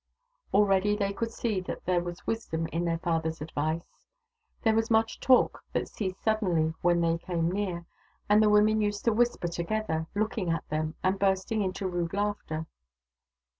[0.51, 4.01] Already they could see that there was wisdom in their father's advice.
[4.63, 7.85] There was much talk that ceased suddenly when they came near,
[8.27, 12.65] and the women used to whisper together, looking at them, and bursting into rude laughter.